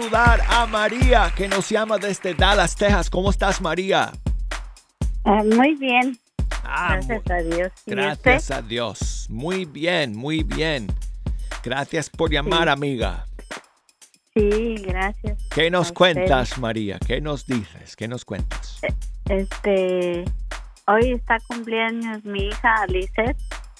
Saludar 0.00 0.40
a 0.48 0.66
María, 0.66 1.32
que 1.36 1.46
nos 1.48 1.68
llama 1.68 1.98
desde 1.98 2.34
Dallas, 2.34 2.74
Texas. 2.74 3.10
¿Cómo 3.10 3.30
estás, 3.30 3.60
María? 3.60 4.10
Ah, 5.24 5.42
muy 5.44 5.74
bien, 5.74 6.18
Ah, 6.64 6.92
gracias 6.96 7.30
a 7.30 7.36
Dios. 7.42 7.72
¿Y 7.86 7.90
Gracias 7.90 8.42
usted? 8.44 8.54
a 8.54 8.62
Dios. 8.62 9.26
Muy 9.28 9.64
bien, 9.64 10.14
muy 10.16 10.42
bien. 10.42 10.86
Gracias 11.62 12.08
por 12.08 12.30
llamar, 12.30 12.64
Sí. 12.64 12.68
amiga. 12.70 13.26
Sí, 14.34 14.76
gracias. 14.86 15.38
¿Qué 15.52 15.70
nos 15.70 15.90
cuentas, 15.92 16.56
María? 16.58 16.98
¿Qué 17.04 17.20
nos 17.20 17.44
dices? 17.46 17.96
¿Qué 17.96 18.06
nos 18.08 18.24
cuentas? 18.24 18.80
Este, 19.28 20.24
hoy 20.86 21.12
está 21.12 21.38
cumpleaños 21.48 22.24
mi 22.24 22.46
hija 22.48 22.86
Lizeth, 22.86 23.36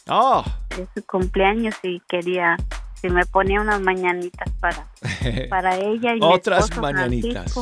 Oh, 0.09 0.45
es 0.71 0.89
su 0.95 1.05
cumpleaños 1.07 1.75
y 1.85 2.01
quería 2.09 2.57
si 3.01 3.09
me 3.09 3.25
ponía 3.27 3.61
unas 3.61 3.81
mañanitas 3.81 4.51
para 4.61 4.87
para 5.51 5.77
ella 5.77 6.15
y 6.15 6.21
mi 6.21 6.27
otras 6.27 6.65
esposo 6.65 6.81
mañanitas. 6.83 7.55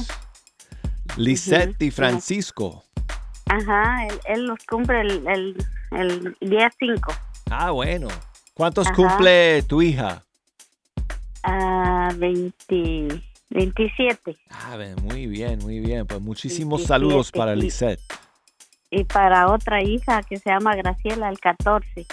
Lisette 1.17 1.81
y. 1.83 1.91
Francisco. 1.91 2.85
Ajá, 3.47 4.07
él, 4.07 4.21
él 4.27 4.47
los 4.47 4.59
cumple 4.67 5.01
el, 5.01 5.27
el, 5.27 5.67
el 5.93 6.37
día 6.41 6.71
5. 6.79 7.13
Ah, 7.51 7.71
bueno. 7.71 8.09
¿Cuántos 8.55 8.87
Ajá. 8.87 8.97
cumple 8.97 9.63
tu 9.63 9.81
hija? 9.83 10.23
a 11.45 12.11
20, 12.17 13.23
27. 13.51 14.37
Ah, 14.51 14.77
muy 15.03 15.27
bien, 15.27 15.59
muy 15.61 15.79
bien. 15.79 16.07
Pues 16.07 16.21
muchísimos 16.21 16.81
27, 16.81 16.89
saludos 16.89 17.33
para 17.33 17.55
y- 17.55 17.61
Lisette. 17.61 18.01
Y 18.91 19.05
para 19.05 19.51
otra 19.51 19.83
hija 19.83 20.23
que 20.23 20.39
se 20.39 20.51
llama 20.51 20.75
Graciela, 20.75 21.29
el 21.29 21.39
14. 21.39 22.07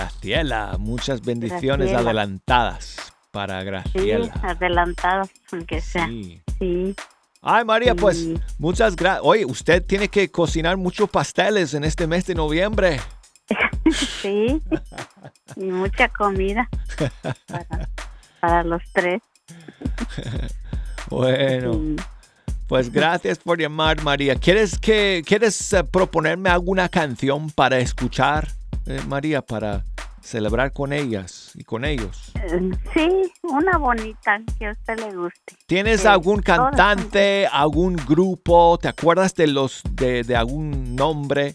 Graciela, 0.00 0.76
muchas 0.78 1.22
bendiciones 1.22 1.88
Graciela. 1.88 1.98
adelantadas 2.10 2.96
para 3.30 3.60
Sí, 3.60 3.64
Graciela. 3.66 4.34
adelantadas, 4.42 5.30
aunque 5.50 5.80
sea. 5.80 6.06
Sí. 6.06 6.42
Sí. 6.58 6.94
Ay, 7.40 7.64
María, 7.64 7.94
pues 7.94 8.18
Sí. 8.18 8.34
muchas 8.58 8.94
gracias. 8.94 9.22
Oye, 9.24 9.46
usted 9.46 9.82
tiene 9.82 10.08
que 10.08 10.30
cocinar 10.30 10.76
muchos 10.76 11.08
pasteles 11.08 11.72
en 11.72 11.84
este 11.84 12.06
mes 12.06 12.26
de 12.26 12.34
noviembre. 12.34 13.00
Sí, 14.20 14.60
y 15.54 15.64
mucha 15.66 16.08
comida 16.08 16.68
para, 17.46 17.88
para 18.40 18.62
los 18.64 18.82
tres. 18.92 19.22
Bueno, 21.08 21.72
Sí. 21.74 21.96
pues 22.66 22.90
gracias 22.92 23.38
por 23.38 23.60
llamar, 23.60 24.02
María. 24.02 24.34
¿Quieres 24.34 24.76
que 24.76 25.22
quieres 25.24 25.72
eh, 25.72 25.84
proponerme 25.84 26.50
alguna 26.50 26.88
canción 26.88 27.48
para 27.50 27.78
escuchar, 27.78 28.48
eh, 28.86 29.00
María, 29.08 29.42
para 29.42 29.84
celebrar 30.22 30.72
con 30.72 30.92
ellas 30.92 31.52
y 31.54 31.62
con 31.64 31.84
ellos? 31.84 32.32
Sí, 32.94 33.08
una 33.42 33.78
bonita 33.78 34.40
que 34.58 34.66
a 34.66 34.72
usted 34.72 34.98
le 34.98 35.14
guste. 35.14 35.56
¿Tienes 35.66 36.00
Sí, 36.02 36.06
algún 36.08 36.40
cantante, 36.42 37.46
algún 37.46 37.94
grupo? 37.96 38.78
¿Te 38.80 38.88
acuerdas 38.88 39.34
de 39.34 39.46
los 39.46 39.82
de, 39.92 40.22
de 40.24 40.36
algún 40.36 40.96
nombre 40.96 41.54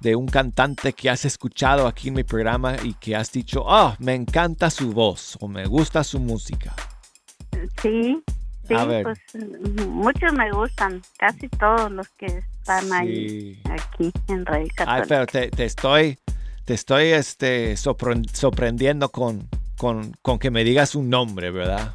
de 0.00 0.14
un 0.14 0.26
cantante 0.26 0.92
que 0.92 1.10
has 1.10 1.24
escuchado 1.24 1.86
aquí 1.88 2.08
en 2.08 2.14
mi 2.14 2.22
programa 2.22 2.76
y 2.82 2.94
que 2.94 3.16
has 3.16 3.32
dicho, 3.32 3.64
ah, 3.68 3.96
me 3.98 4.14
encanta 4.14 4.70
su 4.70 4.92
voz 4.92 5.36
o 5.40 5.48
me 5.48 5.64
gusta 5.66 6.04
su 6.04 6.20
música? 6.20 6.74
Sí, 7.82 8.22
sí, 8.68 8.74
A 8.74 8.84
ver. 8.84 9.02
pues 9.04 9.18
muchos 9.88 10.32
me 10.32 10.50
gustan, 10.52 11.02
casi 11.18 11.48
todos 11.48 11.90
los 11.90 12.08
que 12.10 12.26
están 12.26 12.92
ahí 12.92 13.54
Sí. 13.54 13.62
aquí 13.70 14.12
en 14.28 14.44
Radio 14.46 14.62
Ay, 14.64 14.68
Católica. 14.76 15.06
pero 15.08 15.26
te, 15.26 15.50
te 15.50 15.64
estoy, 15.64 16.18
te 16.66 16.74
estoy 16.74 17.06
este, 17.06 17.72
sorpre- 17.74 18.28
sorprendiendo 18.34 19.08
con, 19.10 19.48
con, 19.78 20.12
con 20.20 20.38
que 20.38 20.50
me 20.50 20.64
digas 20.64 20.94
un 20.94 21.08
nombre, 21.08 21.50
¿verdad? 21.50 21.94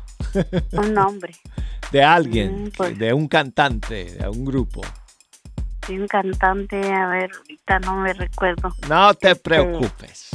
Un 0.72 0.94
nombre, 0.94 1.36
De 1.92 2.02
alguien, 2.04 2.64
Mm, 2.66 2.72
pues. 2.78 2.98
de 2.98 3.14
un 3.14 3.28
cantante, 3.28 4.06
de 4.16 4.30
un 4.30 4.46
grupo. 4.46 4.82
sí, 5.86 6.00
un 6.00 6.08
cantante, 6.08 6.78
a 6.92 7.08
ver, 7.08 7.30
ahorita 7.38 7.80
no 7.80 7.96
me 7.98 8.14
recuerdo. 8.14 8.74
No 8.88 9.14
te 9.14 9.32
Este, 9.32 9.42
preocupes. 9.44 10.30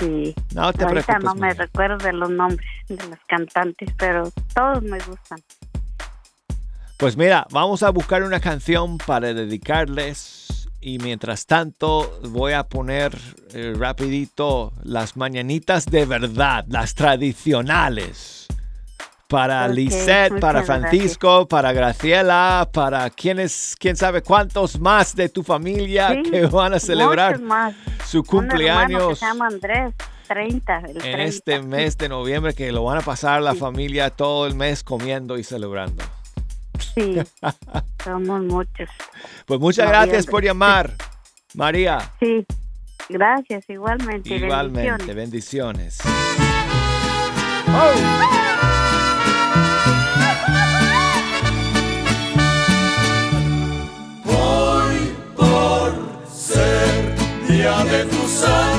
Sí, 0.00 0.34
No 0.54 0.72
te 0.72 0.84
ahorita 0.84 1.18
preocupes. 1.18 1.24
no 1.24 1.34
me 1.34 1.52
recuerdo 1.54 1.98
de 1.98 2.12
los 2.14 2.30
nombres 2.30 2.66
de 2.88 2.96
los 3.06 3.18
cantantes, 3.28 3.90
pero 3.98 4.32
todos 4.54 4.82
me 4.82 4.98
gustan. 5.00 5.40
Pues 6.96 7.16
mira, 7.16 7.46
vamos 7.50 7.82
a 7.82 7.90
buscar 7.90 8.22
una 8.24 8.40
canción 8.40 8.98
para 8.98 9.32
dedicarles 9.34 10.47
y 10.88 10.98
mientras 10.98 11.44
tanto 11.44 12.18
voy 12.30 12.54
a 12.54 12.64
poner 12.64 13.16
eh, 13.52 13.74
rapidito 13.76 14.72
las 14.82 15.16
mañanitas 15.18 15.84
de 15.84 16.06
verdad, 16.06 16.64
las 16.68 16.94
tradicionales. 16.94 18.46
Para 19.28 19.66
Ok, 19.66 19.72
Lisette, 19.74 20.40
para 20.40 20.62
Francisco, 20.62 21.46
para 21.46 21.72
Graciela, 21.74 22.66
para 22.72 23.10
quienes, 23.10 23.76
quién 23.78 23.94
sabe 23.96 24.22
cuántos 24.22 24.80
más 24.80 25.14
de 25.14 25.28
tu 25.28 25.42
familia 25.42 26.08
Sí, 26.14 26.30
que 26.30 26.46
van 26.46 26.72
a 26.72 26.78
celebrar 26.80 27.38
más. 27.38 27.74
su 28.06 28.20
Un 28.20 28.24
hermano 28.24 28.48
que 28.48 28.48
cumpleaños 28.48 29.18
se 29.18 29.26
llama 29.26 29.46
Andrés, 29.48 29.94
30, 30.28 30.78
el 30.78 30.90
en 30.96 30.98
30. 31.02 31.22
este 31.24 31.60
mes 31.60 31.98
de 31.98 32.08
noviembre 32.08 32.54
que 32.54 32.72
lo 32.72 32.84
van 32.84 32.96
a 32.96 33.02
pasar 33.02 33.42
la 33.42 33.54
familia 33.54 34.08
todo 34.08 34.46
el 34.46 34.54
mes 34.54 34.82
comiendo 34.82 35.36
y 35.36 35.44
celebrando. 35.44 36.02
Sí, 36.78 37.16
somos 38.04 38.42
muchos. 38.42 38.88
Pues 39.46 39.60
muchas 39.60 39.86
Noviembre. 39.86 40.08
gracias 40.10 40.26
por 40.26 40.42
llamar, 40.44 40.94
María. 41.54 42.10
Sí, 42.20 42.44
gracias, 43.08 43.64
igualmente. 43.68 44.34
Igualmente, 44.34 45.14
bendiciones. 45.14 45.98
bendiciones. 45.98 45.98
Oh. 47.70 48.24
Hoy 54.24 55.12
por 55.36 55.92
ser 56.30 57.14
día 57.48 57.84
de 57.84 58.04
tu 58.04 58.28
santo, 58.28 58.77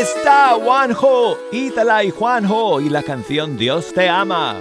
está 0.00 0.54
Juanjo, 0.54 1.38
Ítala 1.52 2.04
y 2.04 2.10
Juanjo 2.10 2.80
y 2.80 2.88
la 2.88 3.02
canción 3.02 3.56
Dios 3.56 3.92
te 3.94 4.08
ama. 4.08 4.60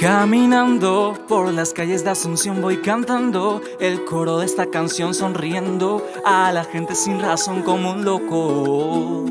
Caminando 0.00 1.18
por 1.28 1.52
las 1.52 1.74
calles 1.74 2.04
de 2.04 2.10
Asunción 2.10 2.62
voy 2.62 2.78
cantando 2.78 3.60
el 3.80 4.04
coro 4.04 4.38
de 4.38 4.46
esta 4.46 4.66
canción 4.66 5.12
sonriendo 5.12 6.06
a 6.24 6.52
la 6.52 6.64
gente 6.64 6.94
sin 6.94 7.20
razón 7.20 7.62
como 7.62 7.92
un 7.92 8.04
loco. 8.04 9.26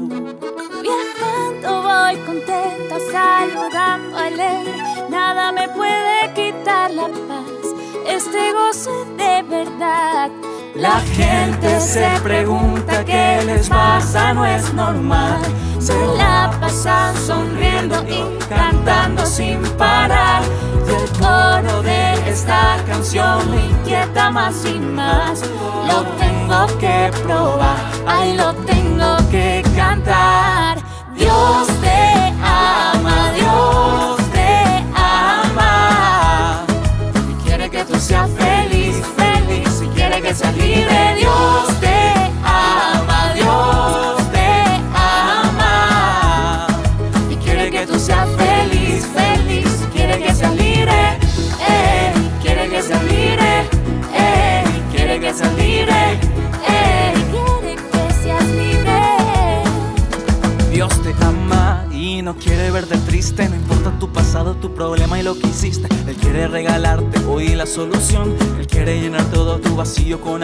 Viajando 0.82 1.82
voy 1.82 2.16
contenta, 2.18 2.98
saludando 3.12 4.18
alegre, 4.18 4.78
nada 5.10 5.52
me 5.52 5.70
puede 5.70 6.34
quitar 6.36 6.92
la 6.92 7.08
paz, 7.08 7.59
este 8.10 8.54
gozo 8.54 9.06
de 9.18 9.44
verdad. 9.44 10.30
La 10.76 11.00
gente 11.16 11.80
se 11.80 12.08
pregunta 12.24 13.06
qué 13.06 13.42
les 13.46 13.70
pasa, 13.70 14.34
no 14.34 14.46
es 14.46 14.74
normal. 14.74 15.42
Se 15.80 15.94
la 16.18 16.52
pasan 16.60 17.16
sonriendo 17.16 18.04
y 18.08 18.38
cantando 18.48 19.26
sin 19.26 19.62
parar. 19.78 20.42
Y 20.88 20.92
el 20.92 21.10
coro 21.20 21.84
de 21.84 22.30
esta 22.30 22.78
canción 22.88 23.52
me 23.52 23.66
inquieta 23.68 24.32
más 24.32 24.66
y 24.66 24.80
más. 24.80 25.42
Lo 25.88 26.04
tengo 26.18 26.66
que 26.80 27.12
probar, 27.24 27.78
ahí 28.08 28.36
lo 28.36 28.54
tengo 28.66 29.18
que 29.30 29.64
cantar. 29.76 30.78
Dios 31.16 31.68
te 31.82 32.09
solución. 67.80 68.36
Él 68.60 68.68
quiere 68.68 69.00
llenar 69.00 69.24
todo 69.32 69.58
tu 69.60 69.74
vacío 69.74 70.20
con 70.20 70.44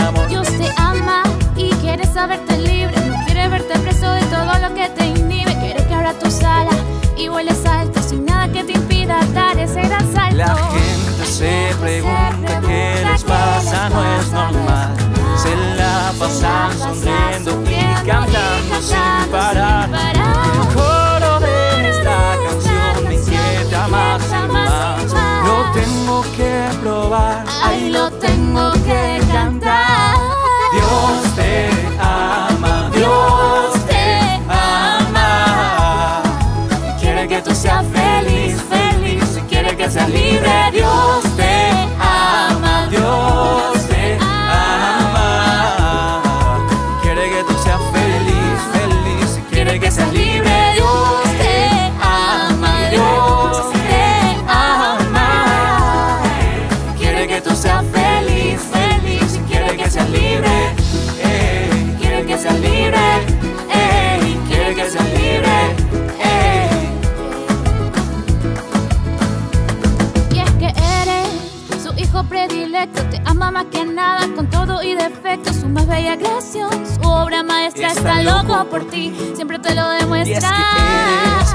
ama 73.46 73.64
más 73.64 73.66
que 73.72 73.86
nada 73.86 74.28
con 74.36 74.50
todo 74.50 74.82
y 74.82 74.96
defecto. 74.96 75.54
Su 75.54 75.68
más 75.68 75.88
bella 75.88 76.18
creación, 76.18 76.70
su 76.72 77.08
obra 77.08 77.44
maestra 77.44 77.88
Está 77.90 78.20
está, 78.22 78.22
loco 78.24 78.48
loco 78.56 78.70
por 78.70 78.86
ti, 78.90 79.14
siempre 79.36 79.60
te 79.60 79.76
lo 79.76 79.94
Y 79.94 79.96
es 79.96 80.02
demuestra. 80.02 80.50
que 80.50 80.82
eres 80.82 81.50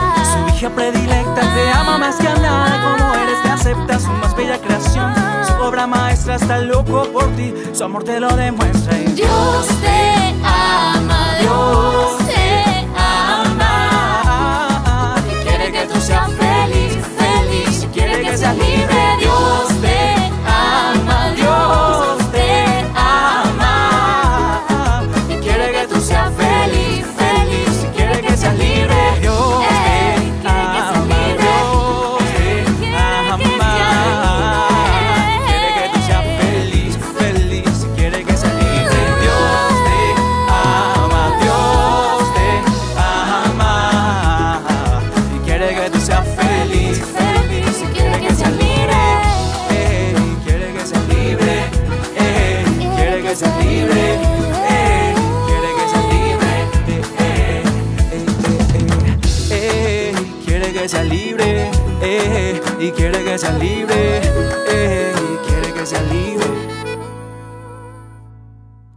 su 0.52 0.56
hija 0.56 0.70
predilecta, 0.74 1.40
te 1.40 1.70
ama 1.72 1.98
más 1.98 2.16
que 2.16 2.24
nada. 2.40 2.96
Como 2.96 3.14
eres, 3.14 3.42
te 3.42 3.48
acepta 3.48 3.98
su 3.98 4.10
más 4.12 4.36
bella 4.36 4.58
creación. 4.60 5.12
Su 5.46 5.54
obra 5.64 5.86
maestra 5.86 6.36
está 6.36 6.58
loco 6.58 7.04
por 7.12 7.26
ti, 7.36 7.52
su 7.72 7.84
amor 7.84 8.04
te 8.04 8.20
lo 8.20 8.34
demuestra. 8.36 8.96
Dios 8.96 9.66
te 9.80 10.34
ama, 10.44 10.99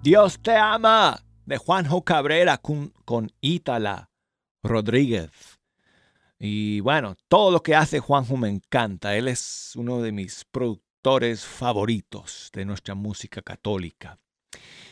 Dios 0.04 0.38
te 0.42 0.56
ama 0.56 1.24
de 1.46 1.58
Juanjo 1.58 2.04
Cabrera 2.04 2.58
con, 2.58 2.94
con 3.06 3.32
Ítala 3.40 4.12
Rodríguez. 4.62 5.32
Y 6.38 6.82
bueno, 6.82 7.16
todo 7.30 7.52
lo 7.52 7.64
que 7.64 7.74
hace 7.74 8.00
Juanjo 8.00 8.36
me 8.36 8.50
encanta. 8.50 9.16
Él 9.16 9.30
es 9.30 9.72
uno 9.78 10.02
de 10.02 10.12
mis 10.12 10.44
productores 10.44 11.46
favoritos 11.46 12.50
de 12.54 12.66
nuestra 12.66 12.96
música 12.96 13.42
católica. 13.42 14.20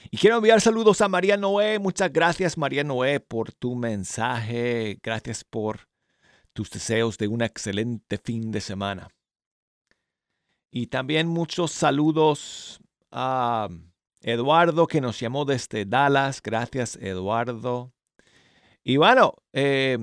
Y 0.10 0.18
quiero 0.18 0.38
enviar 0.38 0.62
saludos 0.62 1.02
a 1.02 1.10
María 1.10 1.36
Noé. 1.36 1.78
Muchas 1.78 2.12
gracias 2.14 2.58
María 2.58 2.86
Noé 2.86 3.20
por 3.20 3.52
tu 3.52 3.76
mensaje. 3.76 4.98
Gracias 5.04 5.44
por 5.44 5.90
tus 6.54 6.70
deseos 6.70 7.18
de 7.18 7.28
un 7.28 7.42
excelente 7.42 8.18
fin 8.18 8.50
de 8.52 8.62
semana. 8.62 9.10
Y 10.72 10.88
también 10.88 11.28
muchos 11.28 11.72
saludos 11.72 12.80
a 13.12 13.68
Eduardo 14.22 14.88
que 14.88 15.02
nos 15.02 15.20
llamó 15.20 15.46
desde 15.46 15.86
Dallas. 15.86 16.42
Gracias 16.42 16.96
Eduardo. 16.96 17.94
Y 18.84 18.98
bueno, 18.98 19.36
eh, 19.54 19.98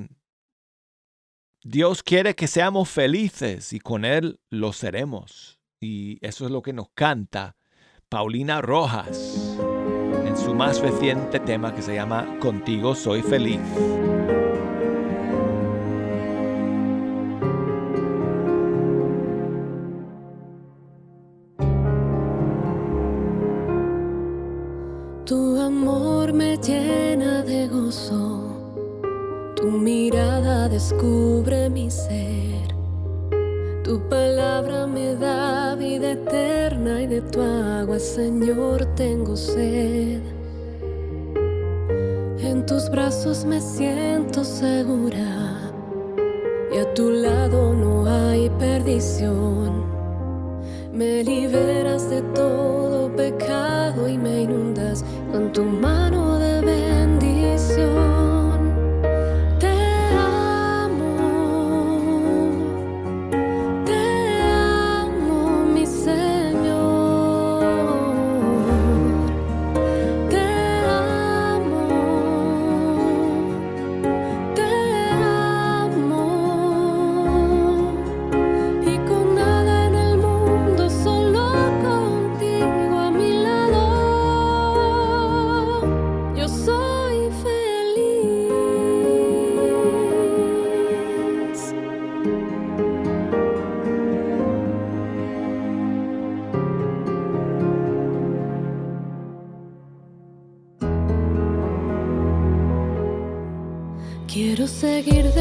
Dios 1.63 2.03
quiere 2.03 2.35
que 2.35 2.47
seamos 2.47 2.89
felices 2.89 3.73
y 3.73 3.81
con 3.81 4.05
Él 4.05 4.41
lo 4.51 4.73
seremos. 4.73 5.59
Y 5.81 6.25
eso 6.27 6.45
es 6.45 6.51
lo 6.51 6.63
que 6.63 6.73
nos 6.73 6.91
canta 6.95 7.57
Paulina 8.09 8.61
Rojas 8.61 9.57
en 10.25 10.37
su 10.37 10.55
más 10.55 10.81
reciente 10.81 11.41
tema 11.41 11.75
que 11.75 11.83
se 11.83 11.95
llama 11.95 12.39
Contigo 12.41 12.95
soy 12.95 13.23
feliz. 13.23 13.61
Descubre 30.79 31.69
mi 31.69 31.91
ser. 31.91 32.69
Tu 33.83 33.99
palabra 34.09 34.87
me 34.87 35.17
da 35.17 35.75
vida 35.75 36.13
eterna 36.13 37.03
y 37.03 37.09
de 37.09 37.21
tu 37.21 37.41
agua, 37.41 37.99
Señor, 37.99 38.85
tengo 38.95 39.35
sed. 39.35 40.23
En 42.51 42.65
tus 42.65 42.89
brazos 42.91 43.45
me 43.45 43.61
siento 43.61 44.45
segura 44.45 45.73
y 46.73 46.79
a 46.79 46.95
tu 46.95 47.11
lado 47.11 47.75
no 47.75 48.07
hay 48.07 48.49
perdición. 48.51 49.83
Me 50.93 51.25
liberas 51.25 52.09
de 52.09 52.23
todo 52.37 53.11
pecado 53.17 54.09
y 54.09 54.17
me 54.17 54.43
inundas 54.43 55.05
con 55.33 55.51
tu 55.53 55.65
mano 55.65 56.39
de 56.39 56.61
bendición. 56.61 58.18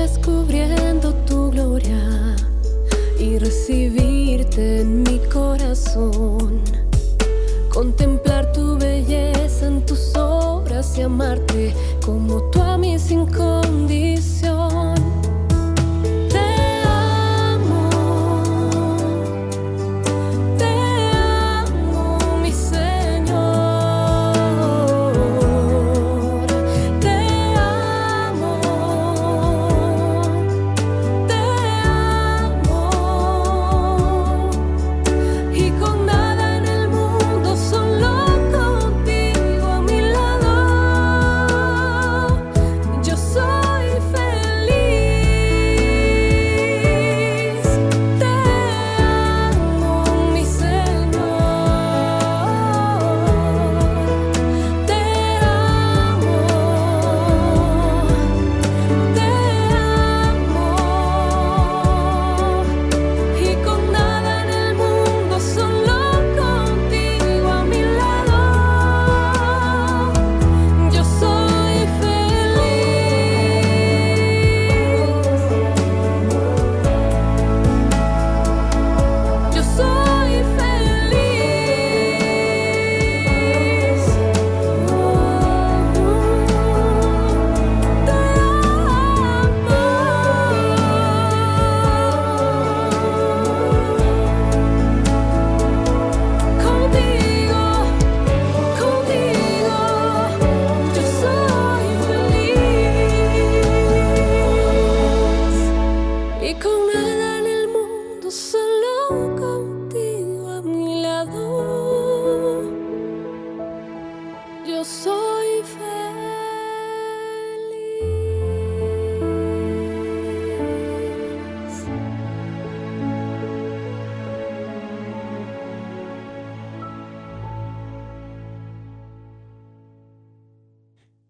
Descubriendo 0.07 1.13
tu 1.25 1.51
gloria 1.51 2.33
y 3.19 3.37
recibirte 3.37 4.79
en 4.79 5.03
mi 5.03 5.19
corazón, 5.27 6.61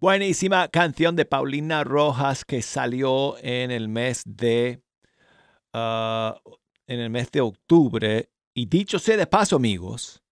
Buenísima 0.10 0.70
canción 0.70 1.18
de 1.18 1.26
Paulina 1.26 1.84
Rojas 1.84 2.45
que 2.45 2.62
salió 2.62 3.36
en 3.39 3.72
el 3.72 3.89
mes 3.89 4.24
de 4.26 4.82
ah, 5.74 6.39
en 6.88 7.01
el 7.01 7.10
mes 7.10 7.30
de 7.30 7.41
octubre. 7.41 8.30
Y 8.53 8.68
dicho 8.68 8.99
sea 8.99 9.18
de 9.18 9.28
paso, 9.28 9.58
amigos, 9.58 10.24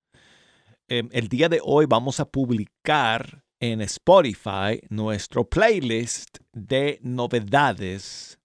em, 0.88 1.10
el 1.12 1.28
día 1.28 1.50
de 1.50 1.60
hoy 1.62 1.88
vamos 1.88 2.22
a 2.22 2.26
publicar 2.32 3.44
en 3.60 3.82
Spotify 3.82 4.80
nuestro 4.88 5.44
playlist 5.44 6.38
de 6.54 6.98
novedades 7.02 8.40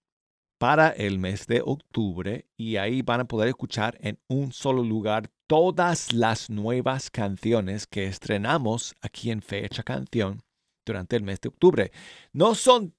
para 0.58 0.88
el 0.88 1.20
mes 1.20 1.46
de 1.46 1.62
octubre 1.64 2.48
y 2.56 2.74
ahí 2.74 3.02
van 3.02 3.20
a 3.20 3.26
poder 3.26 3.46
escuchar 3.50 3.96
en 4.00 4.18
un 4.26 4.50
solo 4.52 4.82
lugar 4.82 5.30
todas 5.46 6.12
las 6.12 6.50
nuevas 6.50 7.08
canciones 7.08 7.86
que 7.86 8.06
estrenamos 8.06 8.96
aquí 9.00 9.30
en 9.30 9.42
Fecha 9.42 9.84
Canción 9.84 10.42
durante 10.90 11.16
el 11.16 11.22
mes 11.22 11.40
de 11.40 11.48
octubre. 11.48 11.92
No 12.32 12.54
son 12.54 12.94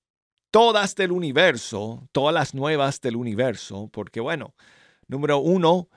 todas 0.52 0.96
del 0.96 1.12
universo, 1.12 2.08
todas 2.12 2.34
las 2.34 2.54
nuevas 2.54 3.02
del 3.02 3.16
universo, 3.16 3.90
porque 3.92 4.20
bueno, 4.20 4.54
número 5.08 5.40
uno, 5.40 5.90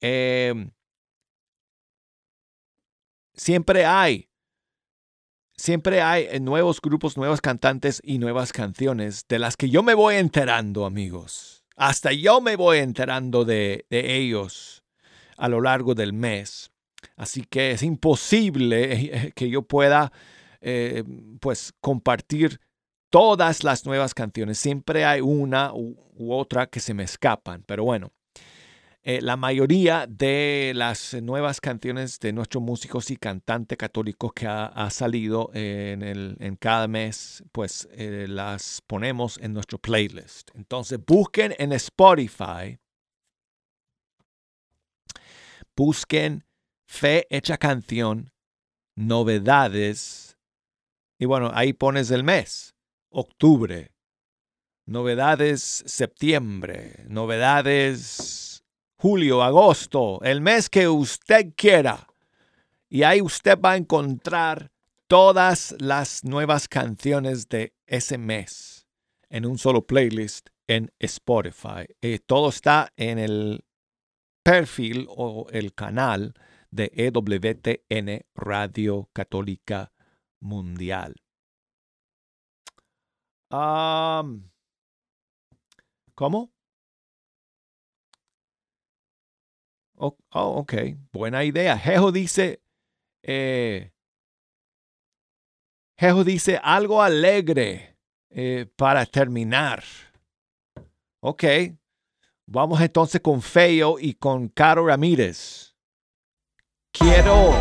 eh, 0.00 0.70
siempre 3.34 3.84
hay, 3.84 4.28
siempre 5.56 6.02
hay 6.02 6.26
eh, 6.30 6.40
nuevos 6.40 6.80
grupos, 6.80 7.16
nuevos 7.16 7.40
cantantes 7.40 8.00
y 8.04 8.18
nuevas 8.18 8.52
canciones 8.52 9.26
de 9.28 9.38
las 9.38 9.56
que 9.56 9.70
yo 9.70 9.82
me 9.82 9.94
voy 9.94 10.16
enterando, 10.16 10.84
amigos. 10.84 11.64
Hasta 11.76 12.12
yo 12.12 12.40
me 12.40 12.56
voy 12.56 12.78
enterando 12.78 13.44
de, 13.44 13.86
de 13.88 14.16
ellos 14.16 14.84
a 15.36 15.48
lo 15.48 15.60
largo 15.60 15.94
del 15.94 16.12
mes. 16.12 16.70
Así 17.16 17.42
que 17.42 17.70
es 17.70 17.82
imposible 17.82 18.92
eh, 18.92 19.32
que 19.34 19.48
yo 19.48 19.62
pueda 19.62 20.12
eh, 20.60 21.04
pues 21.40 21.72
compartir 21.80 22.60
todas 23.10 23.64
las 23.64 23.86
nuevas 23.86 24.14
canciones. 24.14 24.58
Siempre 24.58 25.04
hay 25.04 25.20
una 25.20 25.72
u, 25.74 25.96
otra 26.18 26.66
que 26.66 26.80
se 26.80 26.94
me 26.94 27.02
escapan, 27.04 27.64
pero 27.66 27.84
bueno. 27.84 28.12
eh, 29.02 29.20
la 29.22 29.36
mayoría 29.36 30.06
de 30.06 30.72
las 30.74 31.14
nuevas 31.22 31.60
canciones 31.60 32.18
de 32.20 32.32
nuestros 32.32 32.62
músicos 32.62 33.10
y 33.10 33.16
cantantes 33.16 33.78
católicos 33.78 34.32
que 34.34 34.46
ha, 34.46 34.66
ha 34.66 34.90
salido 34.90 35.50
en, 35.54 36.02
el, 36.02 36.36
en 36.38 36.56
cada 36.56 36.86
mes, 36.86 37.42
pues 37.52 37.88
eh, 37.92 38.26
las 38.28 38.82
ponemos 38.86 39.38
en 39.38 39.54
nuestro 39.54 39.78
playlist. 39.78 40.50
Entonces 40.54 40.98
busquen 41.06 41.54
en 41.58 41.72
Spotify, 41.72 42.78
busquen 45.74 46.44
Fe 46.86 47.26
Hecha 47.30 47.56
Canción, 47.56 48.30
novedades, 48.96 50.29
y 51.20 51.26
bueno, 51.26 51.50
ahí 51.52 51.74
pones 51.74 52.10
el 52.10 52.24
mes, 52.24 52.74
octubre, 53.10 53.92
novedades 54.86 55.60
septiembre, 55.84 57.04
novedades 57.08 58.64
julio, 58.96 59.42
agosto, 59.42 60.20
el 60.22 60.40
mes 60.40 60.70
que 60.70 60.88
usted 60.88 61.52
quiera. 61.54 62.08
Y 62.88 63.02
ahí 63.02 63.20
usted 63.20 63.60
va 63.60 63.72
a 63.72 63.76
encontrar 63.76 64.72
todas 65.08 65.76
las 65.78 66.24
nuevas 66.24 66.68
canciones 66.68 67.50
de 67.50 67.74
ese 67.86 68.16
mes 68.16 68.86
en 69.28 69.44
un 69.44 69.58
solo 69.58 69.86
playlist 69.86 70.48
en 70.66 70.90
Spotify. 70.98 71.84
Eh, 72.00 72.18
todo 72.24 72.48
está 72.48 72.94
en 72.96 73.18
el 73.18 73.62
perfil 74.42 75.06
o 75.10 75.48
el 75.50 75.74
canal 75.74 76.32
de 76.70 76.90
EWTN 76.94 78.24
Radio 78.34 79.10
Católica 79.12 79.92
Mundial. 80.40 81.14
Am, 83.50 84.50
¿Cómo? 86.20 86.52
Oh, 89.96 90.16
oh, 90.32 90.58
ok, 90.60 90.74
buena 91.12 91.44
idea. 91.44 91.78
Jejo 91.78 92.12
dice, 92.12 92.62
eh, 93.22 93.92
dice 96.24 96.60
algo 96.62 97.02
alegre 97.02 97.96
eh, 98.28 98.66
para 98.76 99.06
terminar. 99.06 99.82
Ok, 101.22 101.44
vamos 102.46 102.80
entonces 102.82 103.22
con 103.22 103.40
Feo 103.40 103.98
y 103.98 104.12
con 104.12 104.48
Caro 104.48 104.86
Ramírez. 104.86 105.74
Quiero, 106.92 107.54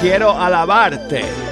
quiero 0.00 0.30
alabarte. 0.30 1.45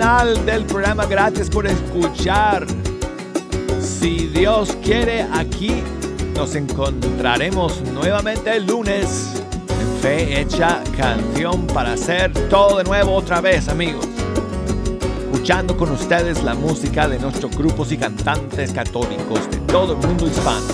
del 0.00 0.64
programa. 0.64 1.04
Gracias 1.04 1.50
por 1.50 1.66
escuchar. 1.66 2.66
Si 3.82 4.28
Dios 4.28 4.74
quiere, 4.82 5.26
aquí 5.30 5.82
nos 6.34 6.54
encontraremos 6.54 7.82
nuevamente 7.82 8.56
el 8.56 8.66
lunes. 8.66 9.42
En 9.68 10.00
fe 10.00 10.40
hecha 10.40 10.82
canción 10.96 11.66
para 11.66 11.92
hacer 11.92 12.32
todo 12.48 12.78
de 12.78 12.84
nuevo 12.84 13.12
otra 13.12 13.42
vez, 13.42 13.68
amigos. 13.68 14.08
Escuchando 15.30 15.76
con 15.76 15.90
ustedes 15.90 16.42
la 16.44 16.54
música 16.54 17.06
de 17.06 17.18
nuestros 17.18 17.54
grupos 17.54 17.92
y 17.92 17.98
cantantes 17.98 18.72
católicos 18.72 19.50
de 19.50 19.58
todo 19.58 19.92
el 19.92 19.98
mundo 19.98 20.26
hispano. 20.26 20.66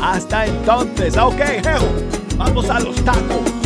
Hasta 0.00 0.46
entonces, 0.46 1.16
ok, 1.16 1.40
vamos 2.36 2.70
a 2.70 2.78
los 2.78 2.94
tacos. 3.04 3.57